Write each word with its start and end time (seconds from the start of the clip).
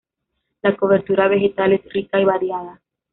La 0.63 0.75
cobertura 0.75 1.27
vegetal 1.27 1.73
es 1.73 1.85
rica 1.93 2.19
y 2.19 2.25
variada. 2.25 2.81